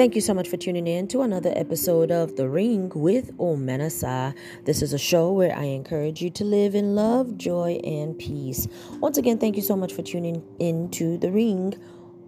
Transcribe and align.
Thank 0.00 0.14
you 0.14 0.22
so 0.22 0.32
much 0.32 0.48
for 0.48 0.56
tuning 0.56 0.86
in 0.86 1.08
to 1.08 1.20
another 1.20 1.52
episode 1.54 2.10
of 2.10 2.36
The 2.36 2.48
Ring 2.48 2.90
with 2.94 3.36
Omenesa. 3.36 4.34
This 4.64 4.80
is 4.80 4.94
a 4.94 4.98
show 4.98 5.30
where 5.30 5.54
I 5.54 5.64
encourage 5.64 6.22
you 6.22 6.30
to 6.30 6.42
live 6.42 6.74
in 6.74 6.94
love, 6.94 7.36
joy, 7.36 7.78
and 7.84 8.18
peace. 8.18 8.66
Once 9.00 9.18
again, 9.18 9.36
thank 9.36 9.56
you 9.56 9.62
so 9.62 9.76
much 9.76 9.92
for 9.92 10.00
tuning 10.00 10.42
in 10.58 10.90
to 10.92 11.18
The 11.18 11.30
Ring. 11.30 11.74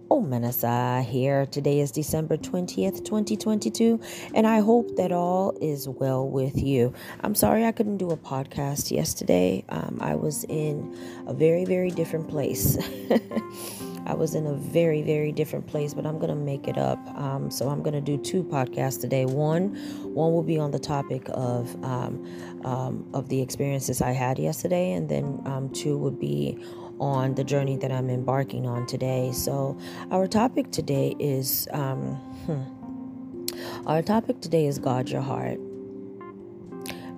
Omenesa 0.09 1.03
here. 1.03 1.45
Today 1.45 1.79
is 1.79 1.91
December 1.91 2.37
20th, 2.37 3.05
2022, 3.05 3.99
and 4.33 4.45
I 4.45 4.59
hope 4.59 4.95
that 4.97 5.11
all 5.11 5.57
is 5.61 5.87
well 5.87 6.27
with 6.27 6.61
you. 6.61 6.93
I'm 7.21 7.35
sorry 7.35 7.65
I 7.65 7.71
couldn't 7.71 7.97
do 7.97 8.11
a 8.11 8.17
podcast 8.17 8.91
yesterday. 8.91 9.63
Um, 9.69 9.97
I 10.01 10.15
was 10.15 10.43
in 10.45 10.95
a 11.25 11.33
very, 11.33 11.65
very 11.65 11.89
different 11.89 12.27
place. 12.27 12.77
I 14.05 14.13
was 14.13 14.35
in 14.35 14.45
a 14.45 14.53
very, 14.53 15.01
very 15.01 15.31
different 15.31 15.67
place, 15.67 15.93
but 15.93 16.05
I'm 16.05 16.19
gonna 16.19 16.35
make 16.35 16.67
it 16.67 16.77
up. 16.77 16.99
Um, 17.17 17.49
so 17.49 17.69
I'm 17.69 17.81
gonna 17.81 18.01
do 18.01 18.17
two 18.17 18.43
podcasts 18.43 18.99
today. 18.99 19.25
One, 19.25 19.75
one 20.13 20.33
will 20.33 20.43
be 20.43 20.59
on 20.59 20.71
the 20.71 20.79
topic 20.79 21.29
of 21.29 21.73
um, 21.83 22.61
um, 22.65 23.09
of 23.13 23.29
the 23.29 23.41
experiences 23.41 24.01
I 24.01 24.11
had 24.11 24.37
yesterday, 24.37 24.91
and 24.91 25.07
then 25.07 25.41
um, 25.45 25.69
two 25.69 25.97
would 25.97 26.19
be 26.19 26.57
on 27.03 27.35
the 27.35 27.43
journey 27.43 27.75
that 27.75 27.91
I'm 27.91 28.09
embarking 28.09 28.65
on 28.65 28.87
today. 28.87 29.33
So 29.33 29.77
our 30.09 30.25
topic 30.25 30.71
today 30.71 31.13
is 31.19 31.67
um, 31.71 32.15
hmm, 32.45 33.87
our 33.87 34.01
topic 34.01 34.39
today 34.39 34.67
is 34.67 34.79
guard 34.79 35.09
your 35.09 35.21
heart. 35.21 35.59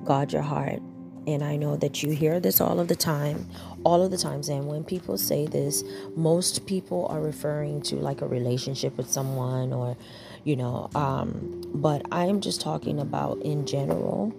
Guard 0.04 0.34
your 0.34 0.42
heart. 0.42 0.82
And 1.28 1.44
I 1.44 1.56
know 1.56 1.76
that 1.78 2.02
you 2.02 2.12
hear 2.12 2.40
this 2.40 2.60
all 2.60 2.80
of 2.80 2.88
the 2.88 2.96
time, 2.96 3.48
all 3.84 4.02
of 4.02 4.10
the 4.10 4.18
times. 4.18 4.50
And 4.50 4.68
when 4.68 4.84
people 4.84 5.18
say 5.20 5.46
this, 5.46 5.84
most 6.16 6.66
people 6.66 7.08
are 7.10 7.22
referring 7.22 7.82
to 7.84 7.96
like 7.96 8.22
a 8.22 8.28
relationship 8.28 8.98
with 8.98 9.10
someone 9.10 9.72
or, 9.72 9.98
you 10.44 10.56
know, 10.56 10.90
um, 10.96 11.64
but 11.76 12.02
I 12.12 12.26
am 12.26 12.42
just 12.42 12.60
talking 12.60 13.00
about 13.00 13.38
in 13.42 13.68
general. 13.68 14.34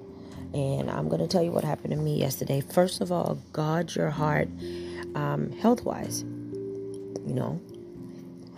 And 0.55 0.91
I'm 0.91 1.09
going 1.09 1.21
to 1.21 1.29
tell 1.29 1.43
you 1.43 1.53
what 1.53 1.65
happened 1.65 1.93
to 1.93 1.97
me 1.97 2.19
yesterday. 2.19 2.61
First 2.61 3.01
of 3.01 3.13
all, 3.13 3.39
guard 3.53 3.95
your 3.95 4.11
heart 4.11 4.49
um, 5.17 5.51
health 5.51 5.85
wise. 5.85 6.23
You 6.23 7.35
know, 7.35 7.61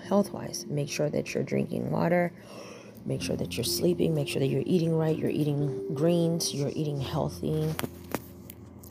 health 0.06 0.32
wise. 0.32 0.66
Make 0.68 0.90
sure 0.90 1.08
that 1.08 1.32
you're 1.32 1.44
drinking 1.44 1.90
water. 1.90 2.32
Make 3.06 3.22
sure 3.22 3.36
that 3.36 3.56
you're 3.56 3.64
sleeping. 3.64 4.14
Make 4.14 4.28
sure 4.28 4.40
that 4.40 4.48
you're 4.48 4.62
eating 4.66 4.94
right. 4.94 5.16
You're 5.16 5.30
eating 5.30 5.94
greens. 5.94 6.52
You're 6.52 6.72
eating 6.74 7.00
healthy 7.00 7.72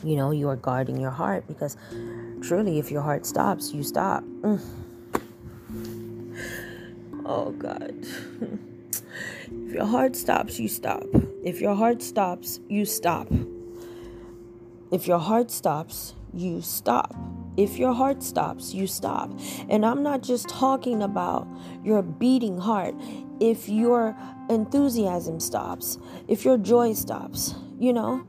you 0.03 0.15
know, 0.15 0.31
you 0.31 0.47
are 0.49 0.55
guarding 0.55 0.99
your 0.99 1.11
heart 1.11 1.47
because 1.47 1.75
truly, 2.41 2.79
if 2.79 2.91
your 2.91 3.01
heart 3.01 3.25
stops, 3.25 3.73
you 3.73 3.83
stop. 3.83 4.23
Mm. 4.41 4.61
Oh, 7.25 7.51
God. 7.51 8.05
if 9.51 9.73
your 9.73 9.85
heart 9.85 10.15
stops, 10.15 10.59
you 10.59 10.67
stop. 10.67 11.03
If 11.43 11.61
your 11.61 11.75
heart 11.75 12.01
stops, 12.01 12.59
you 12.69 12.85
stop. 12.85 13.27
If 14.91 15.07
your 15.07 15.19
heart 15.19 15.51
stops, 15.51 16.13
you 16.33 16.61
stop. 16.61 17.15
If 17.57 17.77
your 17.77 17.93
heart 17.93 18.23
stops, 18.23 18.73
you 18.73 18.87
stop. 18.87 19.31
And 19.67 19.85
I'm 19.85 20.03
not 20.03 20.21
just 20.21 20.47
talking 20.47 21.01
about 21.01 21.47
your 21.83 22.03
beating 22.03 22.57
heart. 22.59 22.95
If 23.39 23.67
your 23.67 24.15
enthusiasm 24.49 25.39
stops, 25.39 25.97
if 26.27 26.45
your 26.45 26.57
joy 26.57 26.93
stops, 26.93 27.55
you 27.79 27.93
know, 27.93 28.25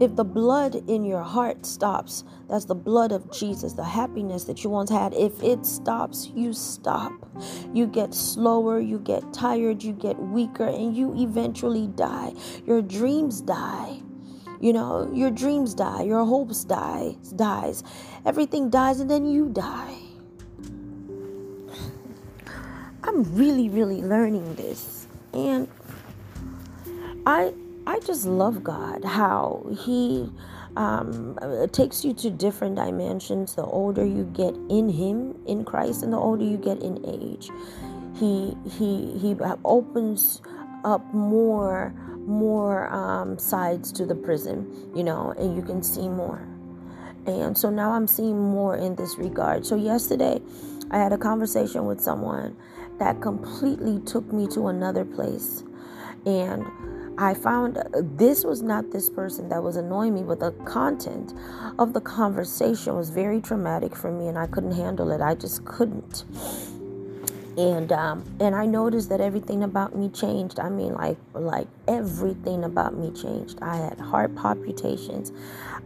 if 0.00 0.16
the 0.16 0.24
blood 0.24 0.74
in 0.88 1.04
your 1.04 1.22
heart 1.22 1.64
stops, 1.66 2.24
that's 2.48 2.64
the 2.64 2.74
blood 2.74 3.12
of 3.12 3.30
Jesus, 3.30 3.74
the 3.74 3.84
happiness 3.84 4.44
that 4.44 4.64
you 4.64 4.70
once 4.70 4.90
had. 4.90 5.14
If 5.14 5.42
it 5.42 5.64
stops, 5.64 6.30
you 6.34 6.52
stop. 6.52 7.12
You 7.72 7.86
get 7.86 8.14
slower, 8.14 8.80
you 8.80 8.98
get 8.98 9.32
tired, 9.32 9.82
you 9.82 9.92
get 9.92 10.18
weaker, 10.18 10.66
and 10.66 10.96
you 10.96 11.14
eventually 11.16 11.86
die. 11.88 12.34
Your 12.66 12.82
dreams 12.82 13.40
die. 13.40 14.00
You 14.60 14.74
know, 14.74 15.10
your 15.12 15.30
dreams 15.30 15.72
die, 15.72 16.02
your 16.02 16.24
hopes 16.24 16.64
die, 16.64 17.16
dies. 17.34 17.82
Everything 18.26 18.68
dies 18.68 19.00
and 19.00 19.10
then 19.10 19.24
you 19.24 19.48
die. 19.48 19.96
I'm 23.02 23.34
really, 23.34 23.70
really 23.70 24.02
learning 24.02 24.54
this. 24.56 25.06
And 25.32 25.66
I 27.26 27.54
I 27.86 27.98
just 28.00 28.26
love 28.26 28.62
God, 28.62 29.04
how 29.04 29.66
He 29.80 30.30
um, 30.76 31.38
takes 31.72 32.04
you 32.04 32.12
to 32.14 32.30
different 32.30 32.76
dimensions 32.76 33.54
the 33.54 33.64
older 33.64 34.04
you 34.04 34.24
get 34.24 34.54
in 34.68 34.90
Him, 34.90 35.34
in 35.46 35.64
Christ, 35.64 36.02
and 36.02 36.12
the 36.12 36.18
older 36.18 36.44
you 36.44 36.58
get 36.58 36.82
in 36.82 37.04
age. 37.06 37.50
He 38.14 38.54
He 38.68 39.18
He 39.18 39.34
opens 39.64 40.42
up 40.84 41.14
more 41.14 41.94
more 42.26 42.88
um, 42.94 43.38
sides 43.38 43.90
to 43.90 44.06
the 44.06 44.14
prison, 44.14 44.90
you 44.94 45.02
know, 45.02 45.34
and 45.38 45.56
you 45.56 45.62
can 45.62 45.82
see 45.82 46.08
more. 46.08 46.46
And 47.26 47.56
so 47.56 47.70
now 47.70 47.92
I'm 47.92 48.06
seeing 48.06 48.38
more 48.38 48.76
in 48.76 48.94
this 48.94 49.18
regard. 49.18 49.66
So 49.66 49.74
yesterday, 49.74 50.40
I 50.90 50.98
had 50.98 51.12
a 51.12 51.18
conversation 51.18 51.86
with 51.86 52.00
someone 52.00 52.56
that 52.98 53.20
completely 53.20 54.00
took 54.00 54.32
me 54.32 54.46
to 54.48 54.68
another 54.68 55.04
place, 55.04 55.64
and 56.24 56.64
I 57.18 57.34
found 57.34 57.82
this 58.16 58.44
was 58.44 58.62
not 58.62 58.92
this 58.92 59.10
person 59.10 59.48
that 59.50 59.62
was 59.62 59.76
annoying 59.76 60.14
me, 60.14 60.22
but 60.22 60.40
the 60.40 60.52
content 60.64 61.34
of 61.78 61.92
the 61.92 62.00
conversation 62.00 62.96
was 62.96 63.10
very 63.10 63.40
traumatic 63.40 63.94
for 63.94 64.10
me, 64.10 64.28
and 64.28 64.38
I 64.38 64.46
couldn't 64.46 64.72
handle 64.72 65.10
it. 65.10 65.20
I 65.20 65.34
just 65.34 65.64
couldn't. 65.64 66.24
And 67.60 67.92
um, 67.92 68.24
and 68.40 68.54
I 68.54 68.64
noticed 68.64 69.10
that 69.10 69.20
everything 69.20 69.62
about 69.62 69.94
me 69.94 70.08
changed. 70.08 70.58
I 70.58 70.70
mean, 70.70 70.94
like 70.94 71.18
like 71.34 71.66
everything 71.86 72.64
about 72.64 72.96
me 72.96 73.10
changed. 73.10 73.58
I 73.60 73.76
had 73.76 74.00
heart 74.00 74.34
palpitations. 74.34 75.30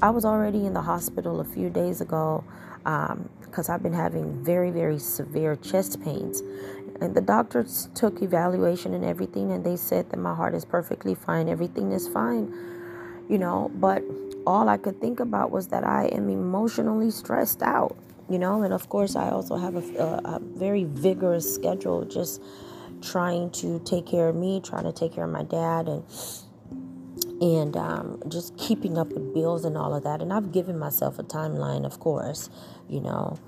I 0.01 0.11
was 0.11 0.25
already 0.25 0.67
in 0.67 0.73
the 0.73 0.83
hospital 0.83 1.41
a 1.41 1.45
few 1.45 1.69
days 1.71 2.01
ago 2.01 2.45
because 2.85 3.69
um, 3.69 3.75
I've 3.75 3.83
been 3.83 3.93
having 3.93 4.45
very 4.45 4.71
very 4.71 5.01
severe 5.01 5.57
chest 5.57 6.01
pains 6.05 6.43
and 7.01 7.15
the 7.15 7.21
doctors 7.21 7.89
took 7.95 8.23
evaluation 8.23 8.95
and 8.95 9.05
everything 9.05 9.51
and 9.51 9.65
they 9.65 9.77
said 9.77 10.09
that 10.11 10.19
my 10.19 10.35
heart 10.35 10.55
is 10.55 10.65
perfectly 10.65 11.15
fine 11.15 11.49
everything 11.49 11.93
is 11.93 12.07
fine 12.07 12.53
you 13.29 13.39
know 13.39 13.71
but 13.77 14.03
all 14.47 14.69
i 14.69 14.77
could 14.77 15.01
think 15.01 15.19
about 15.21 15.51
was 15.51 15.69
that 15.69 15.85
i 15.85 16.07
am 16.07 16.29
emotionally 16.29 17.11
stressed 17.11 17.63
out 17.63 17.97
you 18.29 18.39
know 18.39 18.63
and 18.63 18.73
of 18.73 18.89
course 18.89 19.17
i 19.17 19.29
also 19.29 19.57
have 19.57 19.75
a, 19.77 19.99
a, 19.99 20.37
a 20.37 20.41
very 20.41 20.85
vigorous 20.85 21.55
schedule 21.55 22.05
just 22.05 22.43
trying 23.03 23.51
to 23.51 23.81
take 23.85 24.07
care 24.07 24.29
of 24.29 24.37
me 24.37 24.61
trying 24.61 24.85
to 24.85 24.93
take 24.93 25.15
care 25.15 25.25
of 25.25 25.31
my 25.31 25.43
dad 25.45 25.89
and 25.89 26.05
and 27.41 27.77
um, 27.77 28.23
just 28.29 28.57
keeping 28.57 28.97
up 28.97 29.09
with 29.09 29.35
bills 29.35 29.65
and 29.65 29.77
all 29.77 29.95
of 29.95 30.05
that. 30.05 30.23
And 30.23 30.33
i've 30.33 30.53
given 30.53 30.79
myself 30.79 31.19
a 31.19 31.23
timeline 31.25 31.85
of 31.85 32.01
course 32.01 32.49
you 32.89 33.01
know 33.01 33.39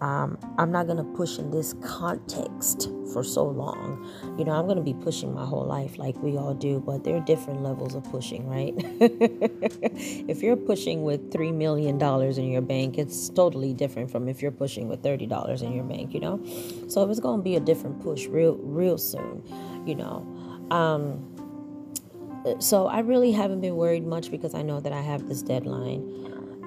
um, 0.00 0.36
I'm 0.58 0.70
not 0.70 0.86
going 0.86 0.98
to 0.98 1.16
push 1.16 1.38
in 1.38 1.50
this 1.50 1.74
context 1.82 2.90
for 3.12 3.24
so 3.24 3.44
long. 3.44 4.06
You 4.38 4.44
know, 4.44 4.52
I'm 4.52 4.66
going 4.66 4.76
to 4.76 4.82
be 4.82 4.92
pushing 4.92 5.32
my 5.32 5.46
whole 5.46 5.64
life 5.64 5.96
like 5.96 6.16
we 6.22 6.36
all 6.36 6.52
do, 6.52 6.80
but 6.80 7.02
there 7.02 7.16
are 7.16 7.20
different 7.20 7.62
levels 7.62 7.94
of 7.94 8.04
pushing, 8.04 8.46
right? 8.46 8.74
if 10.28 10.42
you're 10.42 10.56
pushing 10.56 11.02
with 11.02 11.32
$3 11.32 11.54
million 11.54 12.00
in 12.00 12.50
your 12.50 12.60
bank, 12.60 12.98
it's 12.98 13.30
totally 13.30 13.72
different 13.72 14.10
from 14.10 14.28
if 14.28 14.42
you're 14.42 14.50
pushing 14.50 14.88
with 14.88 15.02
$30 15.02 15.62
in 15.62 15.72
your 15.72 15.84
bank, 15.84 16.12
you 16.12 16.20
know? 16.20 16.44
So 16.88 17.08
it's 17.08 17.20
going 17.20 17.38
to 17.38 17.42
be 17.42 17.56
a 17.56 17.60
different 17.60 18.02
push 18.02 18.26
real, 18.26 18.56
real 18.56 18.98
soon, 18.98 19.42
you 19.86 19.94
know? 19.94 20.26
Um, 20.70 21.32
so 22.60 22.86
I 22.86 23.00
really 23.00 23.32
haven't 23.32 23.62
been 23.62 23.76
worried 23.76 24.06
much 24.06 24.30
because 24.30 24.54
I 24.54 24.60
know 24.60 24.78
that 24.80 24.92
I 24.92 25.00
have 25.00 25.26
this 25.26 25.42
deadline, 25.42 26.02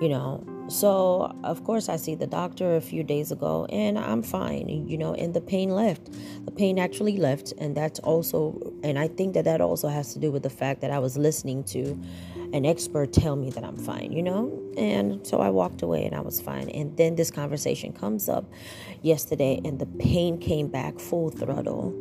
you 0.01 0.09
know 0.09 0.43
so, 0.69 1.35
of 1.43 1.63
course, 1.63 1.89
I 1.89 1.95
see 1.95 2.15
the 2.15 2.27
doctor 2.27 2.75
a 2.75 2.81
few 2.81 3.03
days 3.03 3.31
ago 3.31 3.65
and 3.69 3.97
I'm 3.97 4.21
fine, 4.21 4.69
you 4.87 4.97
know, 4.97 5.13
and 5.13 5.33
the 5.33 5.41
pain 5.41 5.71
left. 5.71 6.11
The 6.45 6.51
pain 6.51 6.79
actually 6.79 7.17
left. 7.17 7.53
And 7.57 7.75
that's 7.75 7.99
also, 7.99 8.73
and 8.83 8.97
I 8.97 9.07
think 9.07 9.33
that 9.33 9.45
that 9.45 9.61
also 9.61 9.87
has 9.87 10.13
to 10.13 10.19
do 10.19 10.31
with 10.31 10.43
the 10.43 10.49
fact 10.49 10.81
that 10.81 10.91
I 10.91 10.99
was 10.99 11.17
listening 11.17 11.63
to 11.65 11.99
an 12.53 12.65
expert 12.65 13.13
tell 13.13 13.35
me 13.35 13.49
that 13.51 13.63
I'm 13.63 13.77
fine, 13.77 14.11
you 14.11 14.23
know? 14.23 14.61
And 14.77 15.25
so 15.25 15.39
I 15.39 15.49
walked 15.49 15.81
away 15.81 16.05
and 16.05 16.15
I 16.15 16.21
was 16.21 16.41
fine. 16.41 16.69
And 16.69 16.95
then 16.97 17.15
this 17.15 17.31
conversation 17.31 17.93
comes 17.93 18.29
up 18.29 18.51
yesterday 19.01 19.61
and 19.63 19.79
the 19.79 19.85
pain 19.85 20.39
came 20.39 20.67
back 20.67 20.99
full 20.99 21.29
throttle 21.29 21.93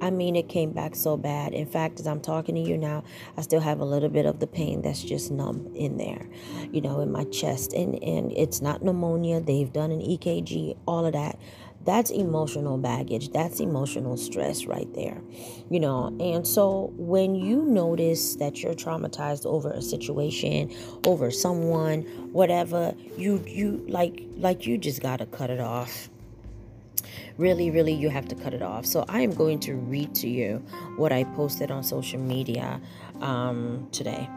I 0.00 0.10
mean, 0.10 0.36
it 0.36 0.48
came 0.48 0.72
back 0.72 0.94
so 0.94 1.16
bad. 1.16 1.54
In 1.54 1.66
fact, 1.66 2.00
as 2.00 2.06
I'm 2.06 2.20
talking 2.20 2.54
to 2.54 2.60
you 2.60 2.76
now, 2.76 3.02
I 3.36 3.40
still 3.40 3.60
have 3.60 3.80
a 3.80 3.84
little 3.84 4.10
bit 4.10 4.26
of 4.26 4.40
the 4.40 4.46
pain 4.46 4.82
that's 4.82 5.02
just 5.02 5.30
numb 5.30 5.70
in 5.74 5.96
there, 5.96 6.28
you 6.70 6.82
know, 6.82 7.00
in 7.00 7.10
my 7.10 7.24
chest. 7.24 7.72
And, 7.72 8.02
and 8.02 8.30
it's 8.32 8.60
not 8.60 8.82
pneumonia. 8.82 9.40
They've 9.40 9.72
done 9.72 9.90
an 9.90 10.00
EKG, 10.00 10.76
all 10.86 11.06
of 11.06 11.14
that. 11.14 11.38
That's 11.86 12.10
emotional 12.10 12.78
baggage. 12.78 13.30
That's 13.30 13.60
emotional 13.60 14.16
stress 14.16 14.66
right 14.66 14.92
there, 14.94 15.22
you 15.70 15.78
know. 15.78 16.14
And 16.18 16.46
so 16.46 16.92
when 16.96 17.36
you 17.36 17.62
notice 17.62 18.34
that 18.36 18.62
you're 18.62 18.74
traumatized 18.74 19.46
over 19.46 19.70
a 19.70 19.80
situation, 19.80 20.74
over 21.06 21.30
someone, 21.30 22.02
whatever, 22.32 22.94
you 23.16 23.42
you 23.46 23.84
like 23.88 24.22
like 24.36 24.66
you 24.66 24.76
just 24.78 25.00
gotta 25.00 25.26
cut 25.26 25.48
it 25.48 25.60
off 25.60 26.10
really, 27.38 27.70
really, 27.70 27.92
you 27.92 28.08
have 28.08 28.26
to 28.28 28.34
cut 28.34 28.54
it 28.54 28.62
off. 28.62 28.86
So 28.86 29.04
I 29.08 29.20
am 29.20 29.30
going 29.34 29.60
to 29.60 29.74
read 29.74 30.14
to 30.16 30.28
you 30.28 30.64
what 30.96 31.12
I 31.12 31.24
posted 31.24 31.70
on 31.70 31.82
social 31.82 32.18
media 32.18 32.80
um, 33.20 33.88
today. 33.92 34.28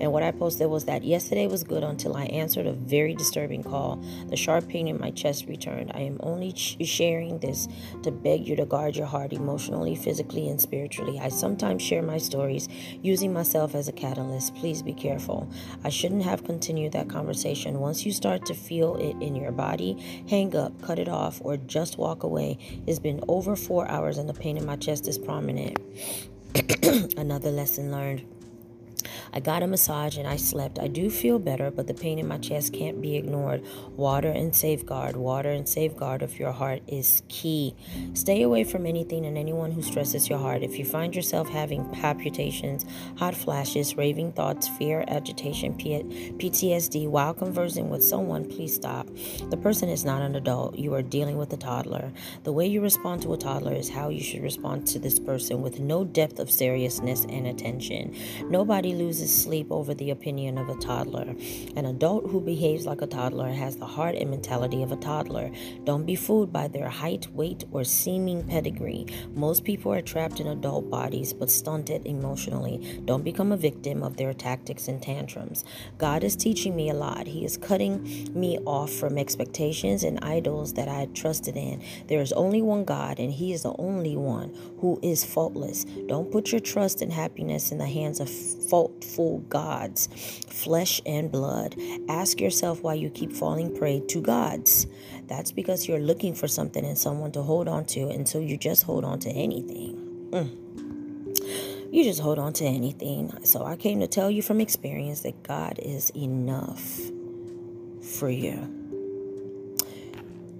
And 0.00 0.12
what 0.12 0.22
I 0.22 0.30
posted 0.30 0.68
was 0.68 0.84
that 0.84 1.04
yesterday 1.04 1.46
was 1.46 1.64
good 1.64 1.82
until 1.82 2.16
I 2.16 2.24
answered 2.26 2.66
a 2.66 2.72
very 2.72 3.14
disturbing 3.14 3.62
call. 3.62 4.02
The 4.28 4.36
sharp 4.36 4.68
pain 4.68 4.88
in 4.88 5.00
my 5.00 5.10
chest 5.10 5.46
returned. 5.46 5.92
I 5.94 6.00
am 6.00 6.18
only 6.20 6.52
ch- 6.52 6.76
sharing 6.86 7.38
this 7.38 7.68
to 8.02 8.10
beg 8.10 8.46
you 8.46 8.56
to 8.56 8.66
guard 8.66 8.96
your 8.96 9.06
heart 9.06 9.32
emotionally, 9.32 9.94
physically, 9.94 10.48
and 10.48 10.60
spiritually. 10.60 11.18
I 11.18 11.28
sometimes 11.28 11.82
share 11.82 12.02
my 12.02 12.18
stories 12.18 12.68
using 13.02 13.32
myself 13.32 13.74
as 13.74 13.88
a 13.88 13.92
catalyst. 13.92 14.54
Please 14.54 14.82
be 14.82 14.92
careful. 14.92 15.50
I 15.84 15.88
shouldn't 15.88 16.24
have 16.24 16.44
continued 16.44 16.92
that 16.92 17.08
conversation. 17.08 17.80
Once 17.80 18.04
you 18.04 18.12
start 18.12 18.46
to 18.46 18.54
feel 18.54 18.96
it 18.96 19.16
in 19.22 19.34
your 19.34 19.52
body, 19.52 20.24
hang 20.28 20.54
up, 20.56 20.80
cut 20.82 20.98
it 20.98 21.08
off, 21.08 21.40
or 21.42 21.56
just 21.56 21.98
walk 21.98 22.22
away. 22.22 22.58
It's 22.86 22.98
been 22.98 23.22
over 23.28 23.56
four 23.56 23.88
hours 23.88 24.18
and 24.18 24.28
the 24.28 24.34
pain 24.34 24.56
in 24.56 24.66
my 24.66 24.76
chest 24.76 25.08
is 25.08 25.18
prominent. 25.18 25.78
Another 27.16 27.50
lesson 27.50 27.90
learned. 27.90 28.35
I 29.36 29.40
got 29.40 29.62
a 29.62 29.66
massage 29.66 30.16
and 30.16 30.26
I 30.26 30.36
slept. 30.36 30.78
I 30.78 30.88
do 30.88 31.10
feel 31.10 31.38
better, 31.38 31.70
but 31.70 31.86
the 31.86 31.92
pain 31.92 32.18
in 32.18 32.26
my 32.26 32.38
chest 32.38 32.72
can't 32.72 33.02
be 33.02 33.16
ignored. 33.16 33.62
Water 33.90 34.30
and 34.30 34.56
safeguard. 34.56 35.14
Water 35.14 35.50
and 35.50 35.68
safeguard 35.68 36.22
of 36.22 36.38
your 36.38 36.52
heart 36.52 36.80
is 36.88 37.22
key. 37.28 37.76
Stay 38.14 38.40
away 38.40 38.64
from 38.64 38.86
anything 38.86 39.26
and 39.26 39.36
anyone 39.36 39.72
who 39.72 39.82
stresses 39.82 40.30
your 40.30 40.38
heart. 40.38 40.62
If 40.62 40.78
you 40.78 40.86
find 40.86 41.14
yourself 41.14 41.50
having 41.50 41.84
palpitations, 41.90 42.86
hot 43.18 43.34
flashes, 43.34 43.94
raving 43.94 44.32
thoughts, 44.32 44.68
fear, 44.68 45.04
agitation, 45.06 45.74
PTSD 45.74 47.06
while 47.06 47.34
conversing 47.34 47.90
with 47.90 48.02
someone, 48.02 48.48
please 48.48 48.74
stop. 48.74 49.06
The 49.50 49.58
person 49.58 49.90
is 49.90 50.02
not 50.02 50.22
an 50.22 50.36
adult. 50.36 50.78
You 50.78 50.94
are 50.94 51.02
dealing 51.02 51.36
with 51.36 51.52
a 51.52 51.58
toddler. 51.58 52.10
The 52.44 52.52
way 52.54 52.66
you 52.68 52.80
respond 52.80 53.20
to 53.20 53.34
a 53.34 53.36
toddler 53.36 53.74
is 53.74 53.90
how 53.90 54.08
you 54.08 54.22
should 54.22 54.42
respond 54.42 54.86
to 54.86 54.98
this 54.98 55.18
person 55.18 55.60
with 55.60 55.78
no 55.78 56.04
depth 56.04 56.38
of 56.38 56.50
seriousness 56.50 57.26
and 57.28 57.46
attention. 57.46 58.16
Nobody 58.48 58.94
loses 58.94 59.25
sleep 59.26 59.68
over 59.70 59.94
the 59.94 60.10
opinion 60.10 60.58
of 60.58 60.68
a 60.68 60.76
toddler. 60.76 61.34
An 61.76 61.86
adult 61.86 62.30
who 62.30 62.40
behaves 62.40 62.86
like 62.86 63.02
a 63.02 63.06
toddler 63.06 63.50
has 63.50 63.76
the 63.76 63.86
heart 63.86 64.14
and 64.14 64.30
mentality 64.30 64.82
of 64.82 64.92
a 64.92 64.96
toddler. 64.96 65.50
Don't 65.84 66.06
be 66.06 66.16
fooled 66.16 66.52
by 66.52 66.68
their 66.68 66.88
height, 66.88 67.28
weight, 67.32 67.64
or 67.72 67.84
seeming 67.84 68.46
pedigree. 68.46 69.06
Most 69.34 69.64
people 69.64 69.92
are 69.92 70.02
trapped 70.02 70.40
in 70.40 70.46
adult 70.46 70.90
bodies 70.90 71.32
but 71.32 71.50
stunted 71.50 72.06
emotionally. 72.06 73.00
Don't 73.04 73.24
become 73.24 73.52
a 73.52 73.56
victim 73.56 74.02
of 74.02 74.16
their 74.16 74.32
tactics 74.32 74.88
and 74.88 75.02
tantrums. 75.02 75.64
God 75.98 76.24
is 76.24 76.36
teaching 76.36 76.76
me 76.76 76.90
a 76.90 76.94
lot. 76.94 77.26
He 77.26 77.44
is 77.44 77.56
cutting 77.56 78.28
me 78.34 78.58
off 78.66 78.92
from 78.92 79.18
expectations 79.18 80.04
and 80.04 80.22
idols 80.22 80.74
that 80.74 80.88
I 80.88 81.00
had 81.00 81.14
trusted 81.14 81.56
in. 81.56 81.82
There 82.08 82.20
is 82.20 82.32
only 82.32 82.62
one 82.62 82.84
God, 82.84 83.18
and 83.18 83.32
He 83.32 83.52
is 83.52 83.62
the 83.62 83.74
only 83.78 84.16
one 84.16 84.54
who 84.80 84.98
is 85.02 85.24
faultless. 85.24 85.84
Don't 86.06 86.30
put 86.30 86.52
your 86.52 86.60
trust 86.60 87.02
and 87.02 87.12
happiness 87.12 87.72
in 87.72 87.78
the 87.78 87.86
hands 87.86 88.20
of 88.20 88.28
faultful 89.06 89.38
gods, 89.48 90.08
flesh 90.48 91.00
and 91.06 91.30
blood. 91.30 91.76
Ask 92.08 92.40
yourself 92.40 92.82
why 92.82 92.94
you 92.94 93.10
keep 93.10 93.32
falling 93.32 93.74
prey 93.74 94.00
to 94.08 94.20
gods. 94.20 94.86
That's 95.26 95.52
because 95.52 95.88
you're 95.88 96.00
looking 96.00 96.34
for 96.34 96.48
something 96.48 96.84
and 96.84 96.98
someone 96.98 97.32
to 97.32 97.42
hold 97.42 97.68
on 97.68 97.84
to, 97.86 98.08
and 98.08 98.28
so 98.28 98.38
you 98.40 98.56
just 98.56 98.82
hold 98.82 99.04
on 99.04 99.18
to 99.20 99.30
anything. 99.30 100.28
Mm. 100.30 101.92
You 101.92 102.04
just 102.04 102.20
hold 102.20 102.38
on 102.38 102.52
to 102.54 102.64
anything. 102.64 103.32
So 103.44 103.64
I 103.64 103.76
came 103.76 104.00
to 104.00 104.06
tell 104.06 104.30
you 104.30 104.42
from 104.42 104.60
experience 104.60 105.20
that 105.20 105.42
God 105.42 105.78
is 105.80 106.10
enough 106.10 107.00
for 108.18 108.28
you. 108.28 108.72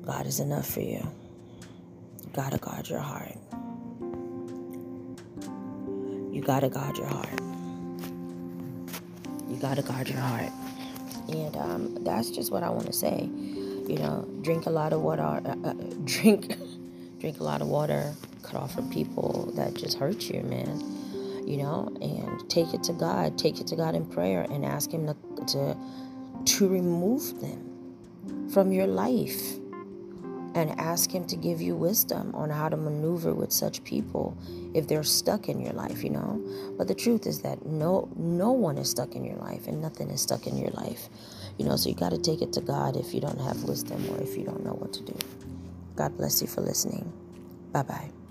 God 0.04 0.26
is 0.26 0.40
enough 0.40 0.66
for 0.66 0.80
you. 0.80 1.06
You 2.22 2.30
gotta 2.32 2.58
guard 2.58 2.88
your 2.88 3.00
heart. 3.00 3.36
You 6.32 6.42
gotta 6.42 6.68
guard 6.68 6.96
your 6.96 7.08
heart 7.08 7.55
you 9.48 9.56
got 9.56 9.76
to 9.76 9.82
guard 9.82 10.08
your 10.08 10.20
heart. 10.20 10.52
And 11.28 11.56
um, 11.56 12.04
that's 12.04 12.30
just 12.30 12.52
what 12.52 12.62
I 12.62 12.70
want 12.70 12.86
to 12.86 12.92
say. 12.92 13.28
You 13.88 13.98
know, 13.98 14.28
drink 14.42 14.66
a 14.66 14.70
lot 14.70 14.92
of 14.92 15.00
water. 15.00 15.22
Uh, 15.22 15.56
uh, 15.64 15.72
drink, 16.04 16.56
drink 17.20 17.40
a 17.40 17.44
lot 17.44 17.60
of 17.60 17.68
water. 17.68 18.14
Cut 18.42 18.56
off 18.56 18.74
from 18.74 18.90
people 18.90 19.52
that 19.56 19.74
just 19.74 19.98
hurt 19.98 20.22
you, 20.30 20.42
man. 20.42 20.80
You 21.46 21.58
know, 21.58 21.96
and 22.00 22.48
take 22.50 22.74
it 22.74 22.82
to 22.84 22.92
God. 22.92 23.38
Take 23.38 23.60
it 23.60 23.66
to 23.68 23.76
God 23.76 23.94
in 23.94 24.06
prayer 24.06 24.46
and 24.50 24.64
ask 24.64 24.90
Him 24.90 25.06
to 25.06 25.16
to, 25.46 25.76
to 26.44 26.68
remove 26.68 27.40
them 27.40 28.48
from 28.52 28.72
your 28.72 28.86
life 28.86 29.56
and 30.56 30.80
ask 30.80 31.10
Him 31.14 31.26
to 31.26 31.36
give 31.36 31.60
you 31.60 31.76
wisdom 31.76 32.34
on 32.34 32.48
how 32.48 32.70
to 32.70 32.76
maneuver 32.78 33.34
with 33.34 33.52
such 33.52 33.84
people 33.84 34.36
if 34.74 34.88
they're 34.88 35.04
stuck 35.04 35.50
in 35.50 35.60
your 35.60 35.74
life, 35.74 36.02
you 36.02 36.08
know. 36.10 36.42
But 36.78 36.88
the 36.88 36.94
truth 36.94 37.26
is 37.26 37.42
that 37.42 37.64
no, 37.66 38.08
no 38.16 38.52
one 38.52 38.78
is 38.78 38.90
stuck 38.90 39.14
in 39.14 39.22
your 39.22 39.36
life, 39.36 39.66
and 39.66 39.82
nothing 39.82 40.08
is 40.08 40.22
stuck 40.22 40.46
in 40.46 40.56
your 40.56 40.70
life, 40.70 41.10
you 41.58 41.66
know. 41.66 41.76
So 41.76 41.90
you 41.90 41.94
got 41.94 42.12
to 42.12 42.18
take 42.18 42.40
it 42.40 42.54
to 42.54 42.62
God 42.62 42.96
if 42.96 43.12
you 43.12 43.20
don't 43.20 43.40
have 43.40 43.62
wisdom 43.64 44.02
or 44.10 44.20
if 44.22 44.34
you 44.36 44.44
don't 44.44 44.64
know 44.64 44.72
what 44.72 44.94
to 44.94 45.02
do. 45.02 45.14
God 45.94 46.16
bless 46.16 46.40
you 46.40 46.48
for 46.48 46.62
listening. 46.62 47.12
Bye 47.72 47.82
bye. 47.82 48.25